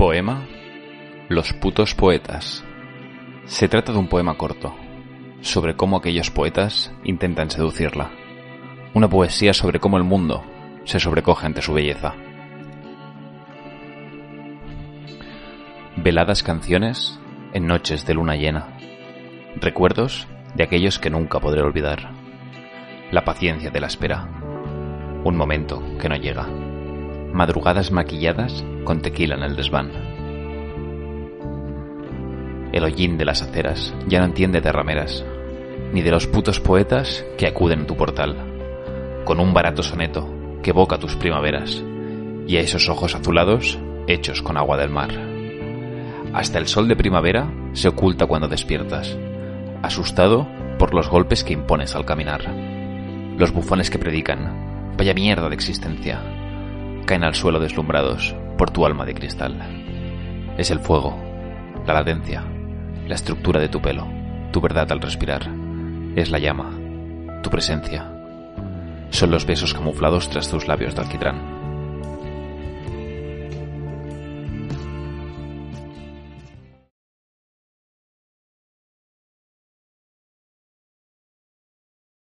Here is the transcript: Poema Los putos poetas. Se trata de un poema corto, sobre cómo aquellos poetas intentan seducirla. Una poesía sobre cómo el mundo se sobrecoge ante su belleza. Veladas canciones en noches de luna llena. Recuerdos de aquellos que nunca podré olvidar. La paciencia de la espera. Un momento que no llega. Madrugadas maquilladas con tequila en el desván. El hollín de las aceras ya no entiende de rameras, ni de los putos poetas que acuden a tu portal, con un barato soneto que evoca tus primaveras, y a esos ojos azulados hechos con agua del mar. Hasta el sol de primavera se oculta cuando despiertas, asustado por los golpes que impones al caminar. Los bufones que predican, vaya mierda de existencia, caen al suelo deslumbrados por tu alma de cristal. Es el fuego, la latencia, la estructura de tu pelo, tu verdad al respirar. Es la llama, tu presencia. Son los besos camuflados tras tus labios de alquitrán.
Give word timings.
Poema 0.00 0.46
Los 1.28 1.52
putos 1.52 1.94
poetas. 1.94 2.64
Se 3.44 3.68
trata 3.68 3.92
de 3.92 3.98
un 3.98 4.08
poema 4.08 4.38
corto, 4.38 4.74
sobre 5.42 5.76
cómo 5.76 5.98
aquellos 5.98 6.30
poetas 6.30 6.90
intentan 7.04 7.50
seducirla. 7.50 8.10
Una 8.94 9.10
poesía 9.10 9.52
sobre 9.52 9.78
cómo 9.78 9.98
el 9.98 10.04
mundo 10.04 10.42
se 10.84 11.00
sobrecoge 11.00 11.44
ante 11.44 11.60
su 11.60 11.74
belleza. 11.74 12.14
Veladas 15.96 16.42
canciones 16.42 17.20
en 17.52 17.66
noches 17.66 18.06
de 18.06 18.14
luna 18.14 18.36
llena. 18.36 18.78
Recuerdos 19.56 20.28
de 20.54 20.64
aquellos 20.64 20.98
que 20.98 21.10
nunca 21.10 21.40
podré 21.40 21.60
olvidar. 21.60 22.10
La 23.10 23.26
paciencia 23.26 23.68
de 23.68 23.80
la 23.80 23.88
espera. 23.88 24.26
Un 25.24 25.36
momento 25.36 25.82
que 25.98 26.08
no 26.08 26.16
llega. 26.16 26.69
Madrugadas 27.32 27.92
maquilladas 27.92 28.64
con 28.84 29.00
tequila 29.02 29.36
en 29.36 29.42
el 29.42 29.56
desván. 29.56 29.90
El 32.72 32.84
hollín 32.84 33.18
de 33.18 33.24
las 33.24 33.42
aceras 33.42 33.94
ya 34.08 34.18
no 34.18 34.26
entiende 34.26 34.60
de 34.60 34.72
rameras, 34.72 35.24
ni 35.92 36.02
de 36.02 36.10
los 36.10 36.26
putos 36.26 36.60
poetas 36.60 37.24
que 37.38 37.46
acuden 37.46 37.82
a 37.82 37.86
tu 37.86 37.96
portal, 37.96 38.36
con 39.24 39.40
un 39.40 39.54
barato 39.54 39.82
soneto 39.82 40.28
que 40.62 40.70
evoca 40.70 40.98
tus 40.98 41.16
primaveras, 41.16 41.82
y 42.46 42.56
a 42.56 42.60
esos 42.60 42.88
ojos 42.88 43.14
azulados 43.14 43.78
hechos 44.06 44.42
con 44.42 44.56
agua 44.56 44.76
del 44.76 44.90
mar. 44.90 45.10
Hasta 46.32 46.58
el 46.58 46.66
sol 46.66 46.88
de 46.88 46.96
primavera 46.96 47.52
se 47.72 47.88
oculta 47.88 48.26
cuando 48.26 48.48
despiertas, 48.48 49.16
asustado 49.82 50.48
por 50.78 50.94
los 50.94 51.08
golpes 51.08 51.44
que 51.44 51.52
impones 51.52 51.94
al 51.94 52.04
caminar. 52.04 52.42
Los 53.36 53.52
bufones 53.52 53.90
que 53.90 53.98
predican, 53.98 54.94
vaya 54.96 55.14
mierda 55.14 55.48
de 55.48 55.54
existencia, 55.54 56.20
caen 57.10 57.24
al 57.24 57.34
suelo 57.34 57.58
deslumbrados 57.58 58.36
por 58.56 58.70
tu 58.70 58.86
alma 58.86 59.04
de 59.04 59.14
cristal. 59.14 59.56
Es 60.56 60.70
el 60.70 60.78
fuego, 60.78 61.20
la 61.84 61.92
latencia, 61.92 62.44
la 63.08 63.16
estructura 63.16 63.58
de 63.58 63.68
tu 63.68 63.82
pelo, 63.82 64.06
tu 64.52 64.60
verdad 64.60 64.92
al 64.92 65.00
respirar. 65.00 65.50
Es 66.14 66.30
la 66.30 66.38
llama, 66.38 66.70
tu 67.42 67.50
presencia. 67.50 68.08
Son 69.08 69.32
los 69.32 69.44
besos 69.44 69.74
camuflados 69.74 70.30
tras 70.30 70.48
tus 70.48 70.68
labios 70.68 70.94
de 70.94 71.00
alquitrán. 71.00 71.69